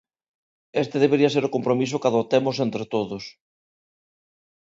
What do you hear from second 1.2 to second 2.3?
ser o compromiso que